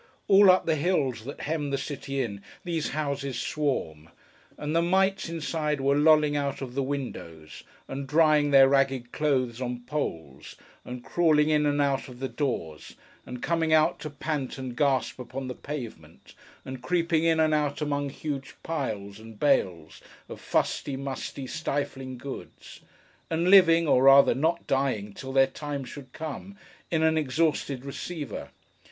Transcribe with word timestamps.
All 0.27 0.49
up 0.49 0.65
the 0.65 0.77
hills 0.77 1.25
that 1.25 1.41
hem 1.41 1.69
the 1.69 1.77
city 1.77 2.23
in, 2.23 2.41
these 2.63 2.89
houses 2.89 3.39
swarm; 3.39 4.09
and 4.57 4.75
the 4.75 4.81
mites 4.81 5.29
inside 5.29 5.79
were 5.79 5.95
lolling 5.95 6.35
out 6.35 6.59
of 6.59 6.73
the 6.73 6.81
windows, 6.81 7.61
and 7.87 8.07
drying 8.07 8.49
their 8.49 8.67
ragged 8.67 9.11
clothes 9.11 9.61
on 9.61 9.81
poles, 9.83 10.55
and 10.83 11.03
crawling 11.03 11.49
in 11.51 11.67
and 11.67 11.79
out 11.79 12.09
at 12.09 12.19
the 12.19 12.27
doors, 12.27 12.95
and 13.27 13.43
coming 13.43 13.73
out 13.73 13.99
to 13.99 14.09
pant 14.09 14.57
and 14.57 14.75
gasp 14.75 15.19
upon 15.19 15.47
the 15.47 15.53
pavement, 15.53 16.33
and 16.65 16.81
creeping 16.81 17.23
in 17.23 17.39
and 17.39 17.53
out 17.53 17.79
among 17.79 18.09
huge 18.09 18.55
piles 18.63 19.19
and 19.19 19.39
bales 19.39 20.01
of 20.27 20.41
fusty, 20.41 20.95
musty, 20.97 21.45
stifling 21.45 22.17
goods; 22.17 22.81
and 23.29 23.51
living, 23.51 23.87
or 23.87 24.01
rather 24.01 24.33
not 24.33 24.65
dying 24.65 25.13
till 25.13 25.31
their 25.31 25.45
time 25.45 25.83
should 25.85 26.11
come, 26.11 26.57
in 26.89 27.03
an 27.03 27.19
exhausted 27.19 27.85
receiver. 27.85 28.49